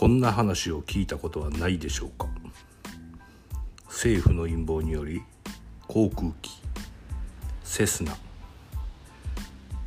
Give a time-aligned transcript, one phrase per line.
[0.00, 2.26] こんな話を聞いたことはないでしょうか。
[3.84, 5.20] 政府の陰謀により
[5.88, 6.52] 航空機
[7.64, 8.16] セスナ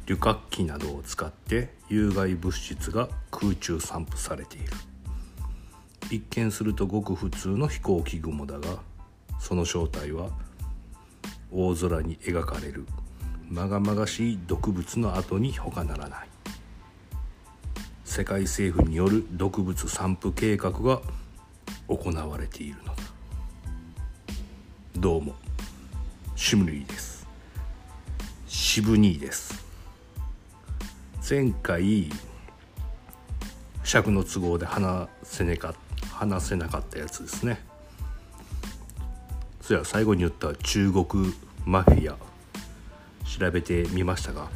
[0.05, 4.67] 旅客機などを使って有害物質が空中散布されている。
[6.11, 8.77] 一見するとごく普通の飛行機雲だが
[9.39, 10.29] その正体は
[11.51, 12.85] 大空に描かれる
[13.49, 16.32] まがまがしい毒物の後に他ならない。
[18.15, 21.01] 世界政府による毒物散布計画が
[21.87, 22.93] 行われているのだ。
[24.95, 25.33] どうも
[26.35, 27.25] シムリーです。
[28.45, 29.65] シブニーです
[31.27, 32.07] 前回
[33.83, 35.73] 尺の都合で話せねか
[36.11, 37.65] 話せなかったやつですね。
[39.59, 41.33] それは最後に言った中国
[41.65, 42.15] マフィア
[43.27, 44.49] 調べてみましたが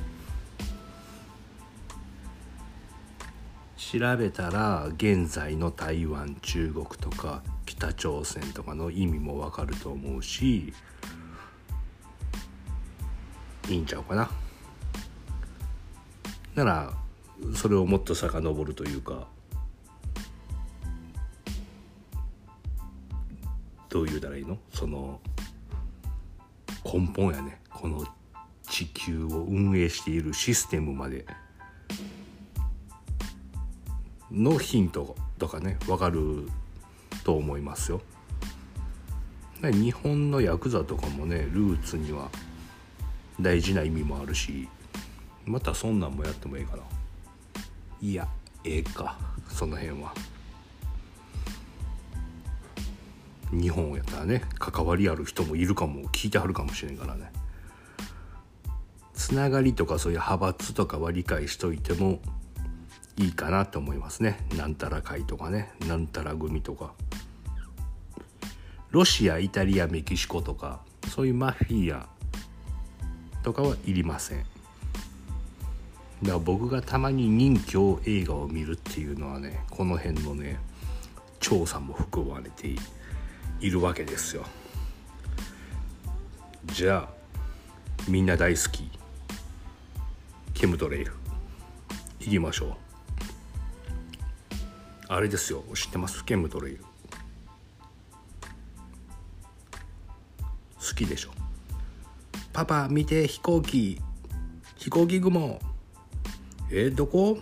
[3.89, 10.73] 調べたら現在の台湾中国とか北朝鮮とかの意味もわかると思うし
[13.69, 14.29] いいんちゃうかな。
[16.53, 16.93] なら
[17.55, 19.25] それをもっと遡るというか
[23.87, 24.57] どう言うたらいいの？
[24.73, 25.21] その
[26.83, 27.61] 根本やね。
[27.69, 28.05] この
[28.63, 31.25] 地球を運営しているシステムまで。
[34.31, 36.47] のヒントとかね分かる
[37.23, 38.01] と思いますよ。
[39.61, 42.29] 日本のヤクザとかもねルーツには
[43.41, 44.69] 大事な意味もあるし
[45.45, 46.83] またそんなんもやってもええかな。
[48.01, 48.27] いや
[48.63, 49.17] ええか。
[49.49, 50.13] その辺は。
[53.51, 57.31] 日本やったらね関わりある人もいるかも聞いてはるかもしれんからね。
[59.13, 62.19] つながりとかそういう派閥とかは理解しといても
[63.17, 64.45] いいかなと思いますね。
[64.55, 65.71] なんたら会とかね。
[65.87, 66.93] なんたら組とか。
[68.91, 70.79] ロシアイタリアメキシコとか
[71.09, 72.07] そういうマフィア
[73.43, 74.39] とかはいりません。
[74.39, 80.59] だから僕がたまに任侠映画を見るっていうのはねこの辺のね
[81.39, 82.75] 調査も含まれて
[83.59, 84.43] いるわけですよ。
[86.65, 87.09] じゃあ
[88.07, 88.89] みんな大好き。
[90.53, 91.13] ケムトレイル
[92.19, 92.86] 行きましょう。
[95.09, 95.63] あれですよ。
[95.73, 96.25] 知ってます？
[96.25, 96.83] ケムトレイル。
[100.79, 101.31] 好きでしょ。
[102.51, 104.01] パパ見て飛行機。
[104.75, 105.59] 飛行機雲。
[106.69, 107.39] えどこ？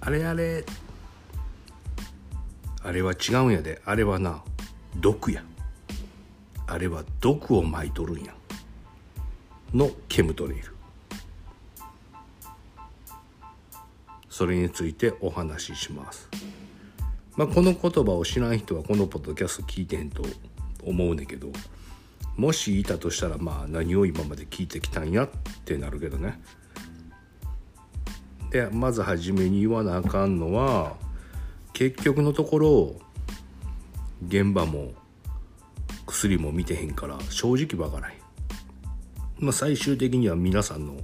[0.00, 0.64] あれあれ。
[2.82, 3.82] あれは違うんやで。
[3.84, 4.42] あれはな
[4.96, 5.42] 毒や。
[6.66, 8.32] あれは毒をまいとるんや。
[9.74, 10.77] のケムトレイル。
[14.38, 16.28] それについてお話しします
[17.34, 20.22] まあこの言葉を知らん人はこのポッドキャスト聞いてへんと
[20.84, 21.48] 思うねんけど
[22.36, 25.28] もしいたとしたらまあ何を今まで聞いてきたんやっ
[25.64, 26.40] てなるけどね
[28.52, 30.94] でまず初めに言わなあかんのは
[31.72, 32.94] 結局のところ
[34.24, 34.92] 現場も
[36.06, 38.18] 薬も見てへんから正直わからへん。
[39.40, 40.94] まあ、最終的には皆さんの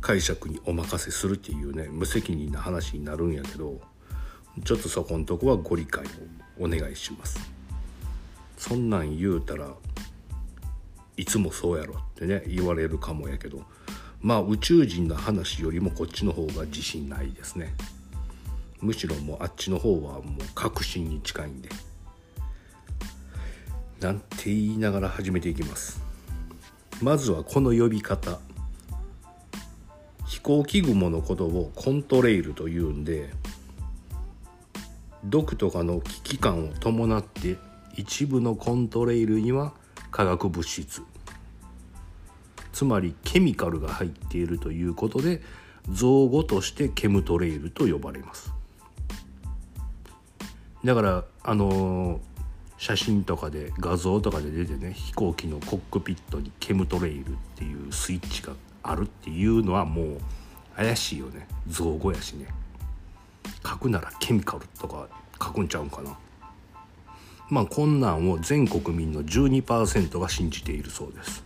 [0.00, 3.80] 解釈にお任せするっていうね無責任な話になるんやけど
[4.64, 6.04] ちょっとそこんとこはご理解
[6.58, 7.38] をお願いします。
[8.56, 9.72] そんなん言うたら
[11.16, 13.62] いつもそうやろってね言われるかもやけど
[14.20, 17.74] まあ宇宙人の話よりもこっちの方が自信ないですね。
[18.80, 20.22] むしろもうあっちの方はもう
[20.54, 21.68] 確信に近いんで
[24.00, 26.00] なんて言いながら始めていきます
[27.02, 28.40] まずはこの呼び方
[30.40, 33.28] 飛行機雲のことをコントレイルというんで
[35.22, 37.58] 毒とかの危機感を伴って
[37.94, 39.74] 一部のコントレイルには
[40.10, 41.02] 化学物質
[42.72, 45.42] つまりケミカルが入っているということで
[45.90, 48.50] 造語としてケムトレイルと呼ばれます。
[50.82, 52.20] だからあの、
[52.78, 60.18] 写真とかで画像とかで出てね飛行機のコックピットにケムトレイルっていうスイッチがあるっていうのはもう
[60.76, 61.46] 怪しいよね。
[61.68, 62.46] 造語やしね。
[63.66, 65.08] 書くならケミカルとか
[65.42, 66.18] 書くんちゃうんかな。
[67.48, 71.44] まあこんなんを全国民の12%が信じているそうです。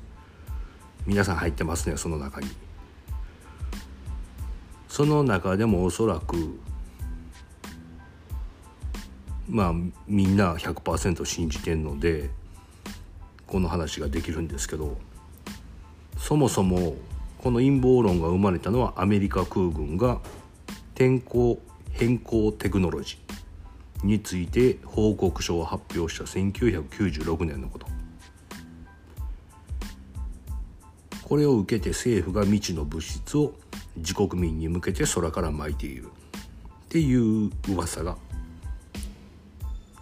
[1.06, 2.48] 皆さん入ってますねその中に。
[4.88, 6.60] その中でもおそらく
[9.48, 9.72] まあ
[10.06, 12.30] みんな100%信じてんので
[13.46, 14.96] この話ができるんですけど
[16.16, 16.94] そもそも
[17.44, 20.18] この陰謀論が生まれたのはアメリカ空軍が
[20.94, 21.60] 天候
[21.92, 27.86] 変更テクノロジーについて報告書を発表した1996年のこと。
[31.22, 33.52] これを受けて政府が未知の物質を
[33.96, 36.06] 自国民に向けて空から撒いている。
[36.06, 36.08] っ
[36.88, 38.16] ていう噂が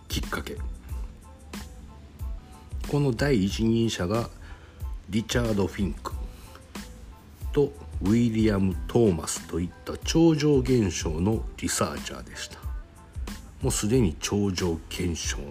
[0.06, 0.58] きっかけ。
[2.88, 4.30] この第一人者が
[5.10, 6.21] リチャード・フィンク。
[7.52, 7.72] と
[8.02, 12.58] ウィリアム・トーマスといった超常現象のリサーチャーでした。
[13.62, 15.44] もうすでに超常現象の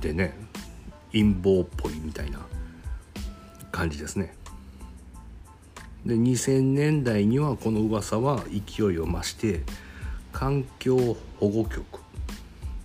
[0.00, 0.34] でね
[1.12, 2.40] 陰謀っぽいみたいな
[3.70, 4.34] 感じですね。
[6.04, 9.62] で2000年代にはこの噂は勢いを増して
[10.32, 11.84] 環境保護局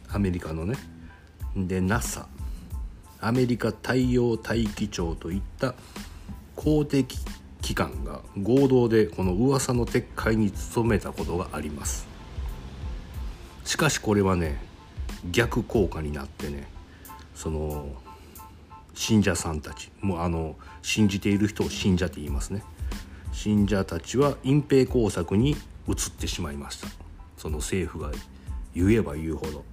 [0.10, 0.76] アメリカのね
[1.56, 2.28] で NASA
[3.20, 5.76] アメリカ太陽大気庁といった
[6.56, 7.33] 公的機
[7.64, 12.06] 機関が合同でこの噂の撤回に努めたことがあります。
[13.66, 14.60] しかしこれはね
[15.32, 16.68] 逆効果になってね
[17.34, 17.88] その
[18.94, 22.64] 信者さんたちもうあの信じている人を信者って言いますね。
[23.32, 25.56] 信者たちは隠蔽工作に移っ
[26.16, 26.88] てしまいました。
[27.38, 28.12] その政府が
[28.76, 29.64] 言えば言うほど。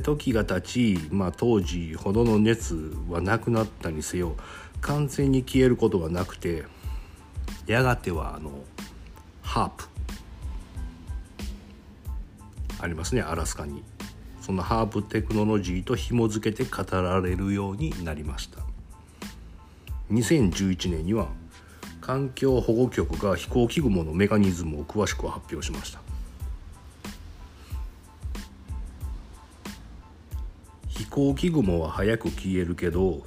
[0.00, 4.36] 時が経ち、まあ、当時ほどの熱はなくなったにせよ
[4.80, 6.64] 完全に消えることがなくて
[7.66, 8.50] やがてはあの
[9.42, 9.84] ハープ。
[12.80, 13.82] ありますねアラスカに。
[14.40, 18.58] そのハープテクノロジーと紐付けて語られるようになりました。
[20.12, 21.28] 2011年には
[22.02, 26.03] 環境保護局が飛行機雲のメカニズムを詳しく発表しました。
[31.14, 33.22] 行機雲は早く消えるけど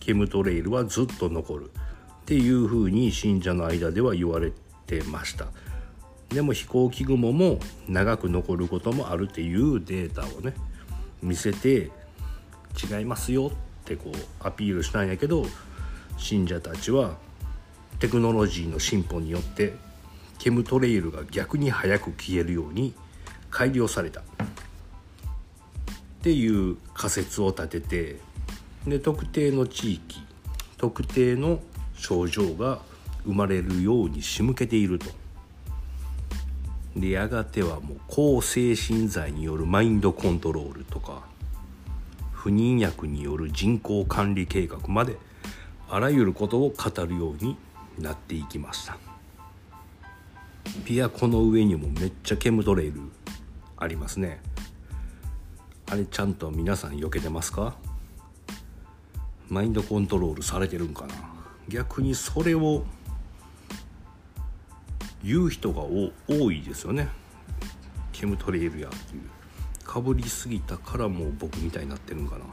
[0.00, 1.70] ケムトレイルはずっと残る
[2.22, 4.52] っていうふうに信者の間では言われ
[4.86, 5.48] てました。
[6.30, 10.54] でも飛行機雲も長く残ることもあるっていうデータをね
[11.22, 11.90] 見せて
[12.90, 15.44] 違いますよってこうアピールしたんやけど
[16.16, 17.18] 信者たちは
[17.98, 19.74] テクノロジーの進歩によって
[20.38, 22.94] ケムトレイルが逆に早く消えるように
[23.50, 24.22] 改良された。
[26.26, 28.16] っていう仮説を立てて
[28.84, 30.20] で特定の地域
[30.76, 31.60] 特定の
[31.94, 32.80] 症状が
[33.24, 35.06] 生まれるように仕向けていると。
[36.96, 41.22] でやがてはもう抗精神剤によるマインドコントロールとか
[42.32, 45.18] 不妊薬による人口管理計画まで
[45.88, 47.56] あらゆることを語るように
[48.00, 48.98] なっていきました
[50.84, 53.00] ピアコの上にもめっちゃケムトレイル
[53.76, 54.40] ありますね
[55.88, 57.76] あれちゃんと皆さん避けてますか？
[59.48, 61.14] マインドコントロールされてるんかな？
[61.68, 62.84] 逆にそれを
[65.22, 67.08] 言う人が多いですよね。
[68.12, 69.22] ケムトレイルやっていう。
[69.84, 72.44] かぶりすぎたからもう僕みたいになってるんかな。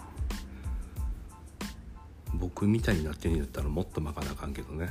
[2.36, 4.90] 僕みたいになってるんやったらもっとまかなあかんけどね。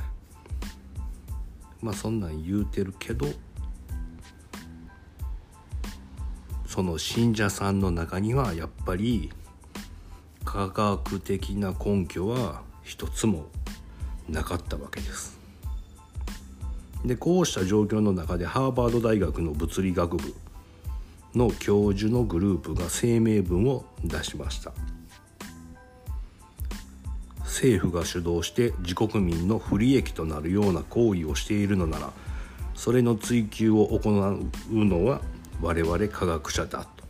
[1.81, 3.27] まあそんなん言うてるけど
[6.73, 9.29] その信者さんの中にはやっぱり
[10.43, 13.45] 科学的な根拠は一つも
[14.27, 15.37] なかったわけです。
[17.05, 20.33] でこうした状況の中でハーバード大学の物理学部
[21.35, 24.71] の教授のグループが声明文を出しました
[27.41, 32.09] 政府が主導して自国民の不利益となるような行為をしているのなら
[32.73, 35.21] それの追及を行うのは
[35.61, 37.03] 我々科学者だと。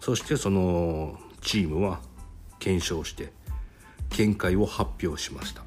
[0.00, 2.00] そしてそのチームは
[2.58, 3.32] 検証して
[4.10, 5.62] 見解を発表しました。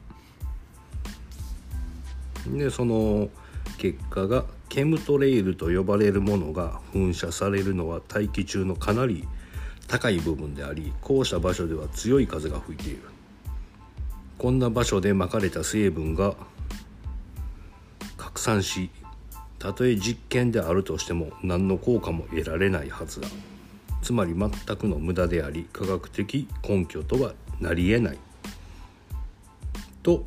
[2.48, 3.30] でその
[3.78, 9.28] 結果がケムトレイルと呼ばれるものが噴射されるのは大気中のかなり
[9.88, 13.02] 高い部分でありこうした場所では強い風が吹いている。
[14.38, 16.36] こんな場所でまかれた成分が
[18.18, 18.90] 拡散し
[19.62, 23.28] たとえ実験であるとしても何の効果も得られないはずだ。
[24.02, 28.18] つまり全くの無駄であり科学的根拠とはなり得ない。
[30.02, 30.26] と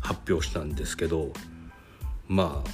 [0.00, 1.30] 発表したんですけど
[2.26, 2.70] まあ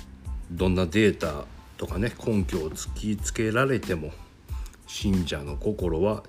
[0.51, 1.45] どんなデータ
[1.77, 4.11] とかね根拠を突きつけられても
[4.87, 6.23] 信者の心は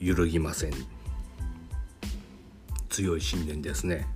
[0.00, 0.72] 揺るぎません。
[2.88, 4.08] 強い信念ですね。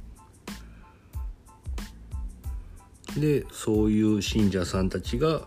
[3.16, 5.42] でそういう信者さんたちが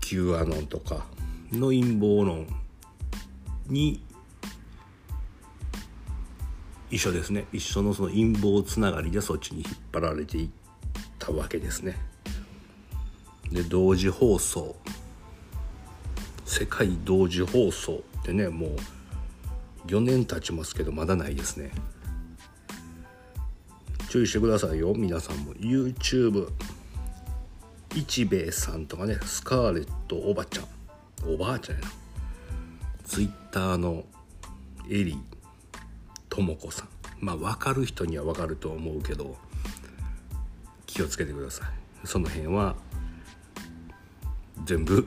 [0.00, 1.06] Q アノンとか
[1.52, 2.46] の陰謀論
[3.66, 4.02] に
[6.90, 7.46] 一緒ですね。
[7.52, 10.48] 一緒のその陰謀つながりでそっちに引っ張られていっ
[11.18, 11.96] たわけですね。
[13.52, 14.76] で同時放送。
[16.44, 18.70] 世界同時放送ってねもう
[19.86, 21.70] 4年経ちますけどまだないですね。
[24.10, 24.92] 注意してくださいよ。
[24.92, 25.54] 皆さんも。
[25.54, 26.50] YouTube
[27.94, 29.16] 一兵衛さんとかね。
[29.24, 31.32] スカーレットおばちゃん。
[31.32, 31.92] おばあちゃんやな。
[33.04, 34.04] Twitter の
[34.90, 35.18] エリー。
[36.28, 36.88] とも子さん。
[37.20, 39.36] まあ分かる人には分かると思うけど
[40.86, 41.68] 気をつけてください。
[42.04, 42.74] その辺は
[44.64, 45.06] 全部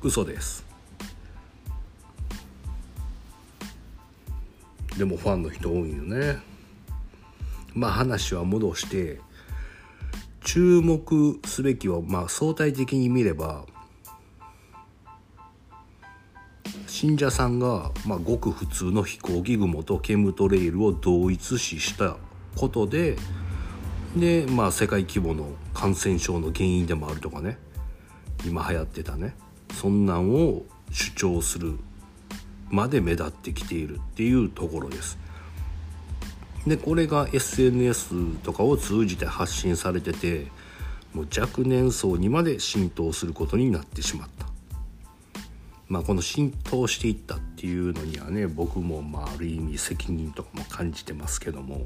[0.00, 0.71] 嘘です。
[4.98, 6.38] でもファンの人多いよね。
[7.74, 9.20] まあ話は戻して
[10.44, 13.64] 注目すべきはまあ相対的に見れば
[16.86, 22.16] 信者さんが、まあ、ごく普通の飛行機雲とケムトレイルを同一視した
[22.56, 23.16] ことで
[24.16, 27.58] で、まあ、世界規模の感染症の原因でもあるとかね。
[28.44, 29.34] 今流行ってたね。
[29.72, 31.78] そんなんを主張する
[32.72, 35.18] まで目立ってきているっていうところです。
[36.66, 40.46] でこれが SNS とかを通じて発信されてて
[41.12, 44.46] もう若年層にまで浸透することになってしまった。
[45.88, 51.84] まあこの浸透していったっていうのにはね僕もまあある意味責任とかも感じてますけども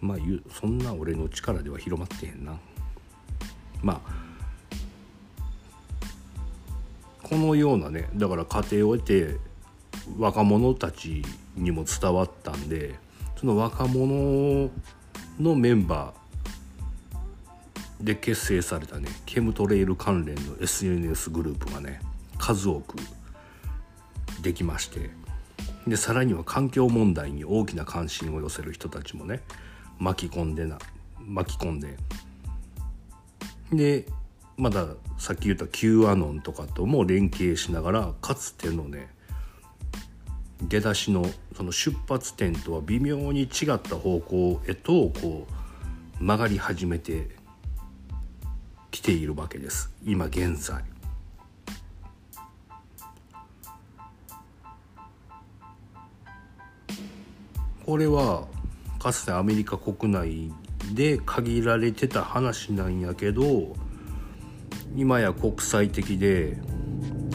[0.00, 0.18] まあ
[0.50, 2.58] そんな俺の力では広まってへんな。
[3.82, 4.33] まあ
[7.24, 9.38] このようなねだから家庭を得て
[10.18, 11.24] 若者たち
[11.56, 12.94] にも伝わったんで
[13.36, 14.70] その若者
[15.40, 22.00] のメンバーで結成されたねケムトレイル関連の SNS グループがね
[22.38, 22.96] 数多く
[24.42, 25.10] できまして
[25.86, 29.40] でさらには環境問題に大きな関心を寄せる人たちもね
[29.98, 30.78] 巻き込んでな
[31.18, 31.96] 巻き込んで
[33.72, 34.06] で
[34.56, 34.86] まだ
[35.18, 39.08] さっき言った Q アノンとかとも連携しながらかつてのね
[40.62, 45.46] 出だしのその出発点とは微妙に違った方向へとこ
[46.20, 47.28] う曲がり始めて
[48.90, 50.84] きているわけです今現在。
[57.84, 58.46] これは
[58.98, 60.50] かつてアメリカ国内
[60.94, 63.76] で限られてた話なんやけど
[64.96, 66.56] 今や国際的で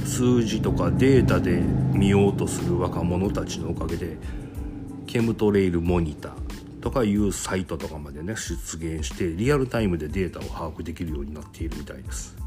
[0.06, 1.62] 数字とかデータで
[1.94, 4.18] 見ようとする若者たちのおかげで
[5.08, 12.38] ケムトレイルモニターとかいうサイトとかまでね出現してリアルタイムでデータを把握できるようになっているみたいです。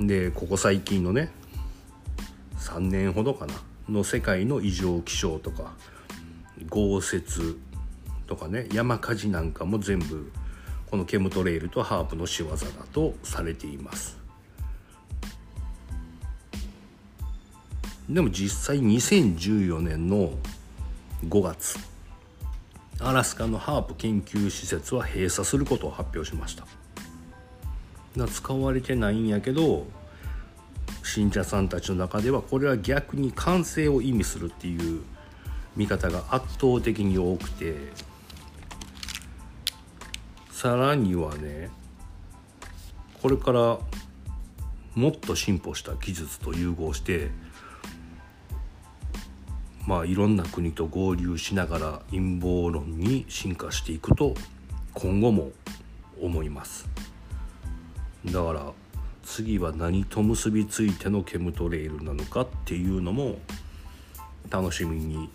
[0.00, 1.30] でここ最近のね
[2.58, 3.54] 3年ほどかな
[3.88, 5.72] の世界の異常気象とか
[6.68, 7.58] 豪雪
[8.26, 10.30] とかね山火事なんかも全部
[10.94, 12.56] このケムトレイルとハープの仕業だ
[12.92, 14.16] とされています。
[18.08, 20.34] でも実際2014年の
[21.26, 21.80] 5月
[23.00, 26.64] アラスカのハープ研究施設は閉鎖することを発表しました。
[28.28, 29.88] 使われてないんやけど
[31.02, 35.02] 信者さんたちの中ではこれは逆に完成を意味するっていう
[35.74, 37.74] 見方が圧倒的に多くて
[40.64, 41.68] さらにはね
[43.20, 43.78] これから
[44.94, 47.28] もっと進歩した技術と融合して
[49.86, 54.32] まあいろんな国と合流しながら陰謀論に進化していくと
[54.94, 55.50] 今後も
[56.18, 56.88] 思います。
[58.24, 58.72] だから
[59.22, 63.36] 次は何と結びついてのケムトレイルなのかっていうのも
[64.48, 65.28] 楽しみに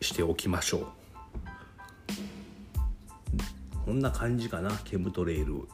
[0.00, 1.01] しておきましょう。
[3.84, 5.68] こんな感じかなケムトレイル。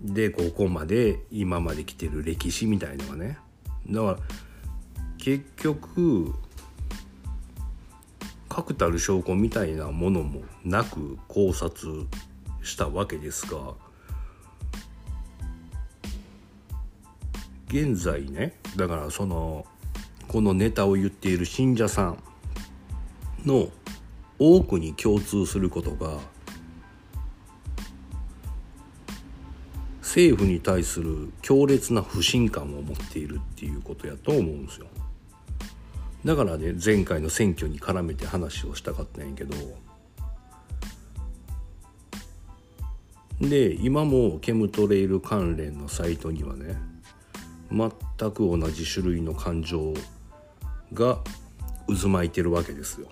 [0.00, 3.38] でここまで今まで来てる歴史みたいのがね。
[3.88, 4.18] だから
[5.18, 6.34] 結局
[8.48, 12.06] 確たる証拠みたいなものもなく考察
[12.62, 13.74] したわけですが
[17.68, 19.66] 現在ねだからその
[20.26, 22.18] このネタを言っている信者さん
[23.46, 23.68] の
[24.38, 26.18] 多くに共通することが
[30.10, 34.88] 政府に対する強烈な不信感を持っているっていうことやと思うんですよ
[36.24, 39.54] だからね前回の選挙に絡めて話をしたかったんやけど
[43.40, 46.76] で今もケムトレイル関連のサイトにはね
[47.70, 47.88] 全
[48.32, 49.94] く同じ種類の感情
[50.92, 51.20] が
[51.86, 53.06] 渦巻いてるわけですよ。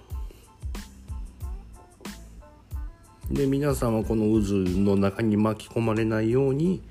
[3.31, 6.83] で皆さんはこの渦の中に巻き込まれないように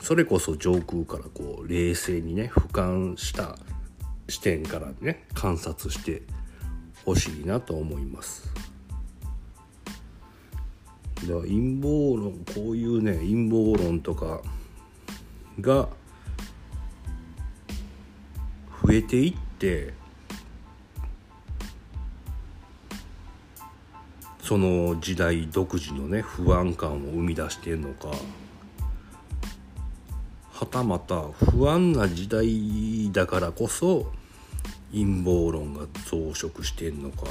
[0.00, 3.58] それこそ上空からこう冷静にね俯瞰した
[4.28, 6.22] 視点からね観察して
[7.04, 8.50] ほしいなと思います。
[11.26, 14.40] だから陰謀論こういうね陰謀論とか
[15.60, 15.88] が
[18.82, 19.92] 増えていって
[24.44, 28.08] その時代独自のね不安感を生み出してんのか
[30.52, 34.12] はたまた不安な時代だからこそ
[34.92, 37.26] 陰謀論が増殖してんのか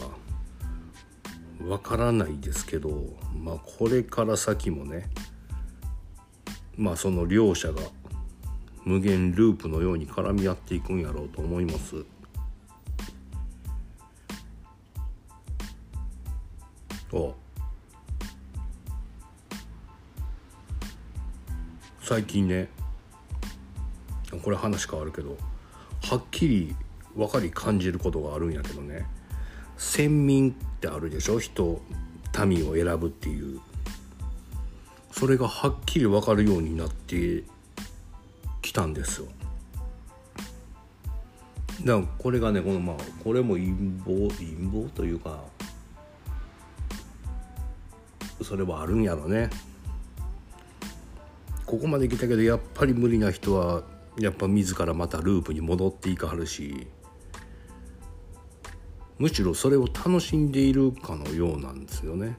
[1.67, 2.89] わからないですけど
[3.39, 5.08] まあこれから先もね
[6.75, 7.82] まあその両者が
[8.86, 12.03] 無限ループのように絡み合っていくんやろうと思います。
[22.01, 22.70] 最近ね
[24.43, 25.38] これ話変わるけど
[26.01, 26.75] はっきり
[27.15, 29.05] 分かり感じることがあるんやけどね。
[29.77, 31.39] 先民ってあるでしょ？
[31.39, 31.82] 人
[32.46, 33.60] 民を選ぶっていう。
[35.12, 37.43] それがはっきり分かるようになって
[38.63, 39.27] きたんですよ。
[41.86, 43.67] だからこれがねこのまあこれも陰
[44.03, 45.43] 謀陰謀というか
[48.43, 49.50] それはあるんやろね
[51.65, 53.83] ここまで来たけどやっぱり無理な人は
[54.19, 56.88] やっぱ自らまたループに戻っていかはるし
[59.17, 62.38] むしろそれを楽しんでいるかのようなんですよね。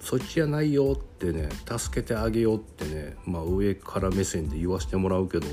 [0.00, 5.46] そっちじゃないよってね助けてあげようってね、まあ、上から目線で言わせてもらうけど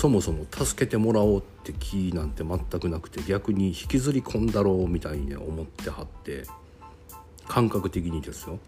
[0.00, 6.44] そもそも助けてもらおうって気なんて全くなくて逆に引きずり込んだろうみたいに、思ってはって
[7.46, 8.58] 感覚的にですよ。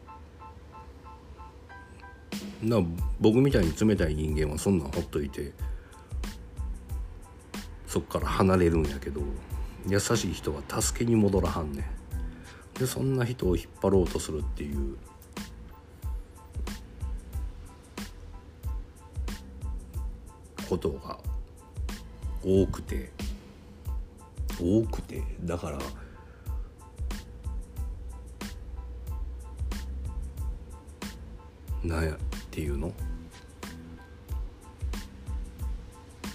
[2.62, 2.82] な
[3.18, 5.54] 僕みたいに冷たい人間はそんなんほっといて
[7.86, 9.22] そっから離れるんやけど
[9.88, 11.88] 優しい人は助けに戻らはんね
[12.76, 14.98] んでそんな人を引っ張ろうとするっていう
[20.72, 21.18] ことが
[22.42, 23.10] 多くて
[24.58, 25.78] 多くてだから
[31.84, 32.16] なんやっ
[32.50, 32.90] ていうの？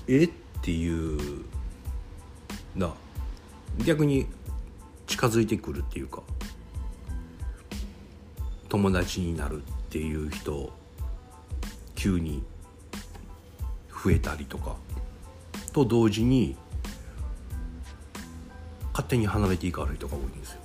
[0.07, 0.29] えっ
[0.61, 1.45] ていう
[2.75, 2.93] な
[3.83, 4.27] 逆に
[5.07, 6.21] 近づいてくるっていうか
[8.69, 10.71] 友達になるっていう人
[11.95, 12.43] 急に
[14.07, 14.77] 増えたりとか
[15.73, 16.55] と同時に
[18.93, 20.59] 勝手に離れていかれる人が多いんですよ。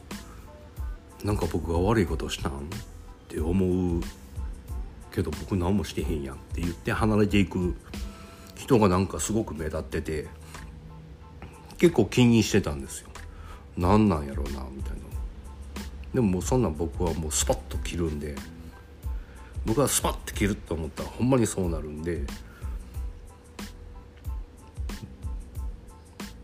[1.25, 2.55] なんか僕が悪いことしたんっ
[3.29, 4.01] て思う
[5.13, 7.75] けど僕何もしてへんやんって言って離れていく
[8.55, 10.27] 人がなんかすごく目立ってて
[11.79, 13.09] 結構気にしてたんですよ
[13.77, 14.99] 何なんやろうなみたいな
[16.15, 18.35] でももうそんなん僕はもうスパッと切るんで
[19.65, 22.23] 僕はスパッて切ると思ったらほんまにそうなるんで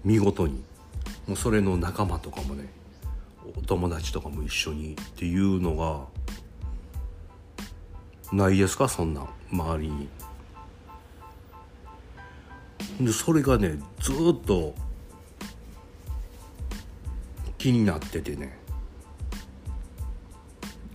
[0.04, 0.62] 見事に。
[1.26, 2.68] もうそれの仲間とかもね
[3.56, 6.06] お友達とかも一緒にっていうのが
[8.32, 8.88] ないですか？
[8.88, 10.08] そんな周りに。
[13.00, 14.74] でそれがねずっと
[17.58, 18.58] 気になっててね。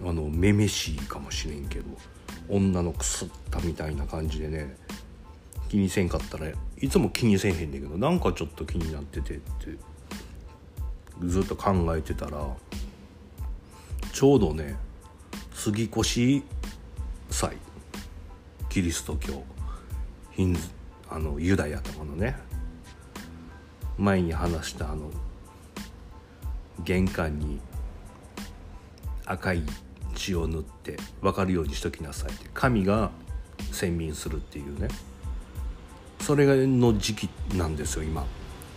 [0.05, 1.85] あのめめしいかもしれんけど
[2.49, 4.75] 女のくすったみたいな感じでね
[5.69, 6.47] 気にせんかったら
[6.83, 9.41] いつも気にせえへんねんけどなんかちょっと気になっててって
[11.25, 12.45] ずっと考えてたら
[14.11, 14.75] ちょうどね
[15.53, 16.43] 杉越
[17.29, 17.55] 祭
[18.67, 19.43] キリスト教
[20.31, 20.59] ヒンズ
[21.09, 22.35] あのユダヤとかのね
[23.97, 25.09] 前に話したあの
[26.83, 27.61] 玄関に
[29.25, 29.63] 赤い
[30.15, 33.09] 血を塗って分かるようにしときなさいって神が
[33.71, 34.89] 選民するっていうね。
[36.23, 38.25] それの時期なんですよ今。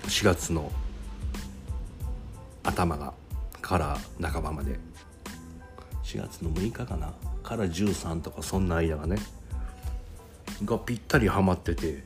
[0.03, 0.73] 4月の
[2.65, 3.15] 頭が
[3.63, 4.81] から半ばまで。
[6.03, 7.13] 4月の6日かな。
[7.45, 9.19] から13とかそんな間がね。
[10.65, 12.03] がぴったりはまってて。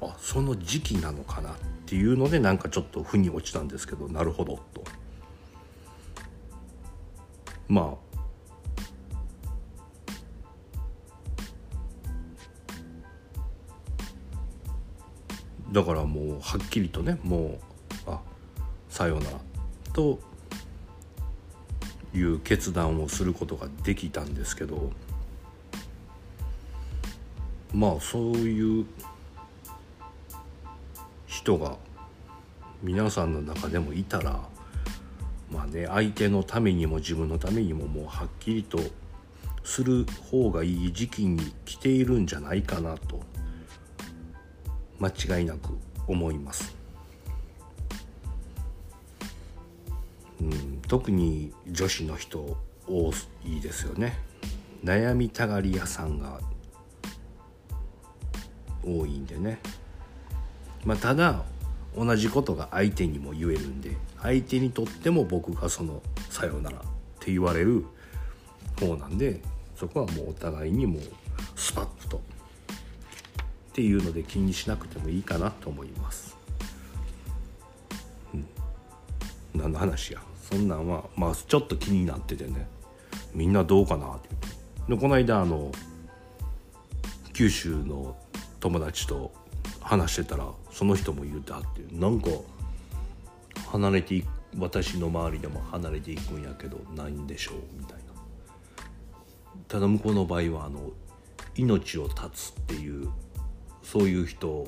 [0.00, 1.54] あその時期なのかなっ
[1.86, 4.82] ていうのでなんかちょっと腑に落ちたんですけどなるほどと。
[7.68, 8.11] まあ
[15.72, 17.58] だからもうはっきりとねも
[18.06, 18.20] うあ
[18.90, 19.38] さよなら
[19.94, 20.18] と
[22.14, 24.92] いう決断をすることができたんですけど
[27.72, 28.86] まあそういう
[31.26, 31.76] 人が
[32.82, 34.40] 皆さんの中でもいたら
[35.50, 38.78] まあね相手のためにも自分のためにももうはっきりと
[39.64, 43.20] する方がいい時期に来ているんじゃないかなと。
[45.02, 46.76] 間違いなく思います。
[50.40, 52.56] うん、特に女子の人
[52.88, 53.12] 多
[53.44, 54.18] いですよね
[54.84, 56.40] 悩みたがり屋さんが
[58.84, 59.60] 多いんでね
[60.84, 61.44] まあただ
[61.96, 66.82] 同じことが相手にも言えるんで相手にとっても僕がその「さようなら」っ
[67.20, 67.84] て言われる
[68.80, 69.40] 方なんで
[69.76, 71.02] そこはもうお互いにもう
[71.54, 72.20] スパッと
[73.72, 76.36] っていうので気にしなくてもいいかなと思います。
[78.34, 78.46] うん、
[79.54, 80.20] 何の話や。
[80.50, 82.68] そんなんはまあちょっと気になっててね。
[83.32, 84.28] みんなどうかなって。
[84.88, 85.72] でこの間あの
[87.32, 88.14] 九州の
[88.60, 89.32] 友達と
[89.80, 91.82] 話してたらその人も言うてはって。
[91.94, 92.28] なんか
[93.70, 94.26] 離れていく
[94.58, 98.02] 私の周りでも離れていくんやけどないんでしょうみたいな。
[99.66, 100.90] ただ向こうの場合はあの
[101.56, 103.08] 命を絶つっていう
[103.82, 104.66] そういう人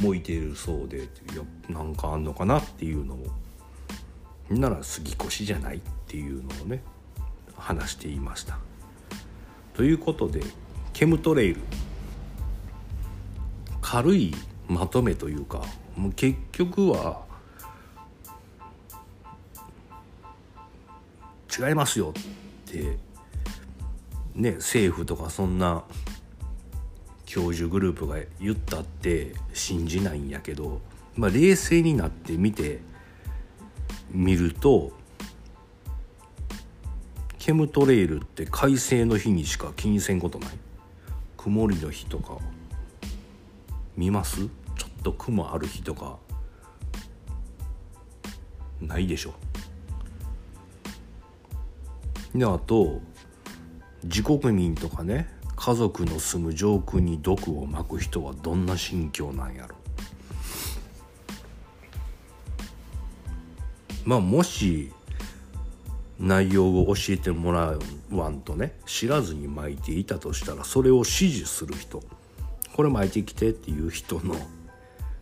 [0.00, 1.02] もいているそうでい
[1.36, 3.26] やなんかあんのかなっていうのも
[4.48, 6.82] なら杉越じゃないっていうのをね
[7.56, 8.58] 話していました。
[9.74, 10.42] ということで
[10.92, 11.60] ケムトレイル
[13.80, 14.34] 軽い
[14.68, 15.62] まとめというか
[15.96, 17.22] もう結局は
[21.58, 22.96] 違いますよって
[24.34, 25.84] ね政府とかそんな
[27.32, 30.80] 教授グループが言ったって信じないんやけど、
[31.14, 32.80] まあ、冷静になってみて
[34.10, 34.90] みると
[37.38, 40.50] ケムトレイルって快晴の日にしか気にせんことない。
[41.36, 42.36] 曇りの日とか
[43.96, 44.48] 見ます？
[44.76, 46.18] ちょっと雲ある日とか
[48.80, 49.34] ないでしょ。
[52.34, 53.00] であと
[54.02, 55.28] 自国民とかね
[55.62, 59.76] 家族の住む上空に毒をまく人はどんな心境なんやろ
[64.06, 64.90] まあもし
[66.18, 67.74] 内容を教えてもら
[68.10, 72.02] わんとね知らずに巻いていたとしたらそれを指示する人。
[72.74, 74.36] これ巻いてきてっていう人の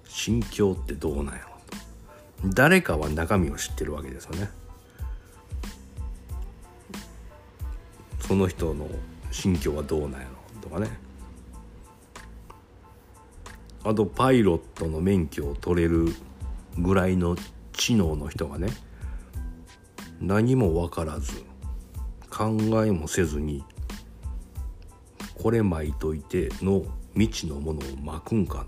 [0.07, 1.49] 心境ってどうなんやろ
[2.49, 2.55] と。
[2.55, 4.49] 誰かは中身を知ってるわけですよね。
[8.21, 8.89] その人の
[9.39, 10.89] 心境はどうなんやろとかね。
[13.85, 16.13] あとパイロットの免許を取れる
[16.77, 17.37] ぐらいの
[17.73, 18.69] 知能の人がね
[20.21, 21.45] 何も分からず
[22.29, 23.65] 考えもせずに
[25.41, 28.67] これ巻いといての未知のものを巻くんか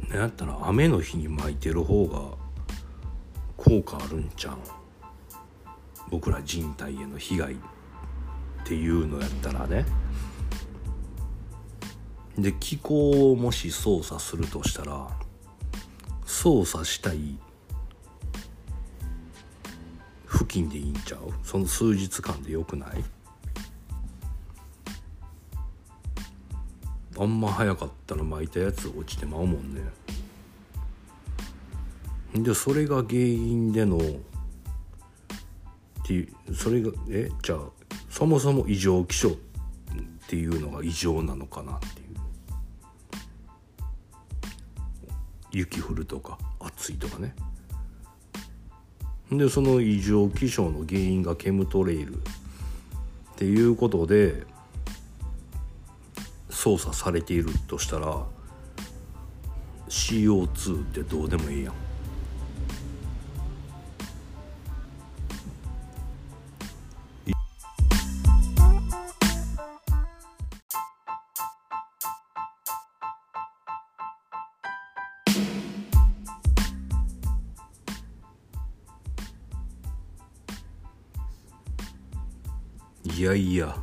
[0.00, 0.08] な。
[0.10, 2.20] なんやったら雨の日に巻いてる方が
[3.56, 4.83] 効果あるんちゃう？
[6.10, 7.56] 僕ら人体への被害っ
[8.64, 9.84] ていうのやったらね。
[12.38, 15.08] で気候をもし操作するとしたら
[16.26, 17.38] 操作したい
[20.28, 21.32] 付近でいいんちゃう？
[21.44, 23.04] その数日間でよくない？
[27.16, 29.82] あんま早かったら巻いたやつ落ちてまうもんね。
[32.34, 34.00] でそれが原因での
[36.04, 37.58] ってそれがえじゃあ
[38.10, 39.32] そもそも異常気象っ
[40.28, 42.04] ていうのが異常なのかなっていう。
[45.52, 47.34] 雪降るとか暑いとかね。
[49.30, 52.18] でその異常気象の原因がケムトレイルっ
[53.36, 54.44] ていうことで
[56.50, 58.24] 操作されているとしたら
[59.88, 61.83] CO2 ってどうでもいいやん。
[83.34, 83.76] やいや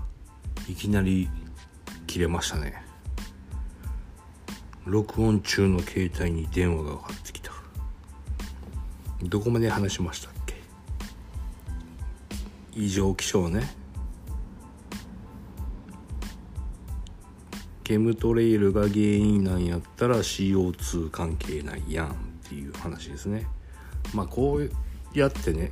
[0.70, 1.30] いきなり
[2.08, 2.84] 切れましたね。
[4.86, 7.52] 録音中の携帯に電話がかかってきた。
[9.24, 10.56] どこまで話しましたっけ？
[12.74, 13.70] 異常気象ね。
[17.84, 23.48] ケムトレイルが原因なんやったら CO2 関係ないやんってっていう話ですね。
[24.14, 24.70] まあこう
[25.18, 25.72] やってね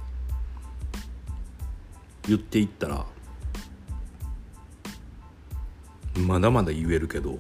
[2.26, 3.06] 言っていったら
[6.26, 7.40] まだまだ言えるけど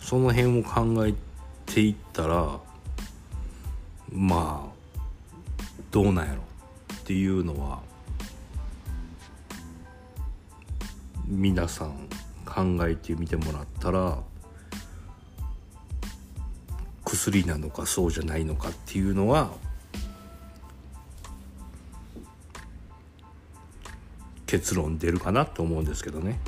[0.00, 1.14] その辺を考え
[1.66, 2.58] ていったら
[4.12, 4.70] まあ
[5.90, 6.42] どうなんやろ？
[6.94, 7.80] っていうのは
[11.26, 12.08] 皆さん
[12.44, 14.18] 考えてみてもらったら
[17.04, 19.52] 薬なのかそうじゃないのかっていうのは
[24.46, 26.40] 結論出るかなと思うんですけどね。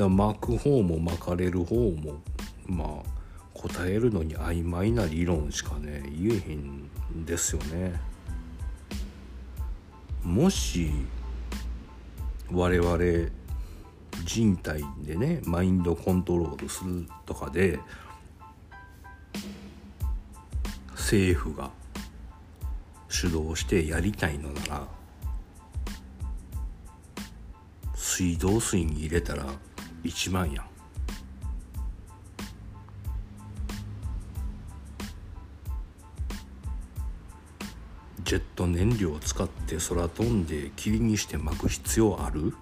[0.00, 2.20] だ巻く方も巻かれる方も
[2.66, 3.10] まあ
[3.54, 6.88] 答えるのに曖昧な理論しかね言えへん
[7.26, 8.00] ですよね。
[10.22, 10.90] もし
[12.50, 12.98] 我々
[14.24, 17.78] 人体でねマインドコントロールするとかで
[20.92, 21.70] 政府が
[23.08, 24.88] 主導してやりたいのなら
[27.94, 29.44] 水道水に入れたら
[30.04, 30.66] 1万やん
[38.24, 42.54] ジェット燃料を使って空飛んで霧にして巻く必要ある？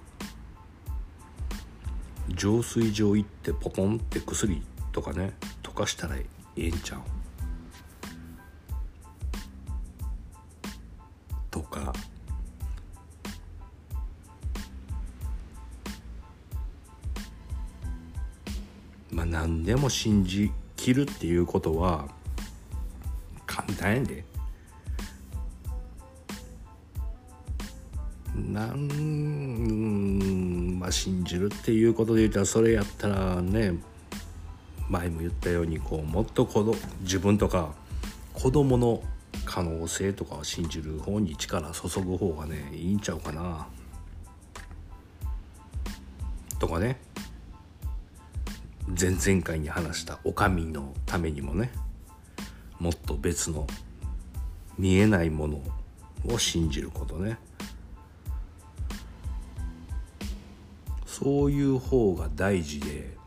[2.30, 7.00] 浄水場行ってポコンって薬とかね溶かしたらええんちゃう？
[19.68, 22.08] でも信じきるっていうことは
[23.44, 24.24] 簡単やで。
[28.34, 28.88] なん
[30.80, 33.74] まあ信じるっていうことで言ったらそれやったらね
[34.88, 37.74] 前も言ったようにこうもっと子ど自分とか
[38.32, 39.02] 子供の
[39.44, 43.68] 可能性とかを信じる方に力注ぐ方がねいいんちゃうかな。
[46.58, 47.07] とかね。
[48.98, 51.70] 前々回に話したお上のためにもね
[52.78, 53.66] もっと別の
[54.78, 55.60] 見えないもの
[56.26, 57.38] を信じることね。
[61.06, 63.18] そういう方が大事で。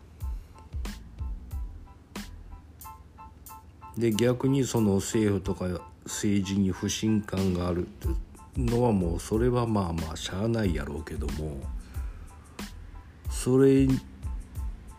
[3.97, 7.89] で逆にその政府とか政治に不信感がある
[8.55, 11.57] のはもうそれはまあまあしゃあないやろうけども
[13.29, 13.85] それ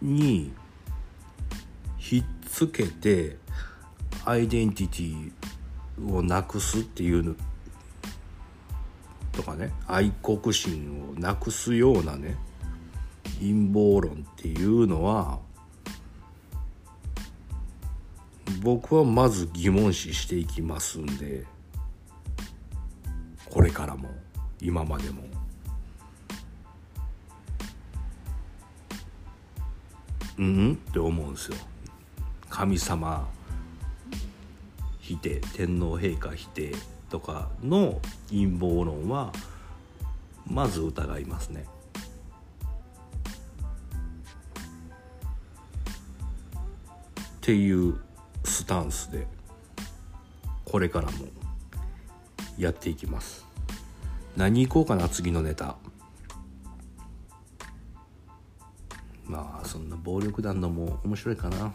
[0.02, 0.52] に
[1.96, 3.38] ひっつけて
[4.24, 7.34] アイデンティティをなくすっていうの
[9.30, 12.36] とかね愛国心をなくすようなね
[13.38, 15.38] 陰謀論っていうのは
[18.60, 21.44] 僕はまず疑問視していきますんで
[23.50, 24.08] これからも
[24.60, 25.41] 今までも。
[30.38, 31.56] うんって思うんですよ。
[32.48, 33.28] 神様
[35.00, 36.74] 否定天皇陛下否定
[37.10, 39.32] とかの陰謀論は
[40.46, 41.66] まず疑いますね。
[47.42, 47.98] っていう
[48.44, 49.26] スタンスで
[50.64, 51.26] これからも
[52.56, 53.44] やっていきます。
[54.36, 55.76] 何行こうかな次のネタ。
[59.26, 61.72] まあそんな暴力団のも面白いかな。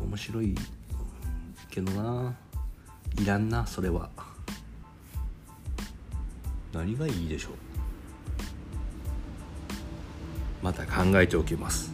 [0.00, 0.54] 面白い
[1.70, 2.34] けどな。
[3.18, 4.10] いらんなそれは。
[6.72, 7.52] 何がいいでしょう。
[10.62, 11.92] また考えておきます。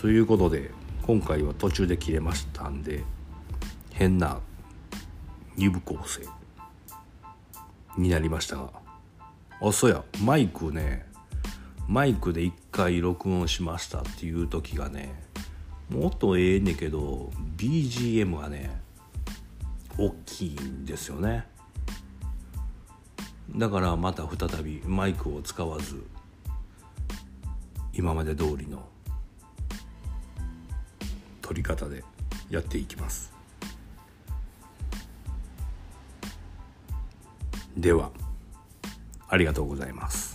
[0.00, 0.70] ということで
[1.02, 3.04] 今回は途中で切れましたんで
[3.92, 4.40] 変な
[5.56, 6.22] 2部構成
[7.96, 8.70] になりましたが。
[9.60, 11.05] あそうやマイクね。
[11.88, 15.14] マイクで1回録音しましたっていう時がね
[15.88, 18.80] もっとええねんけど BGM がね
[19.96, 21.46] 大きいんですよね。
[23.54, 26.04] だからまた再びマイクを使わず
[27.94, 28.86] 今まで通りの
[31.40, 32.02] 撮り方で
[32.50, 33.32] やっていきます。
[37.76, 38.10] では
[39.28, 40.25] ありがとうございます。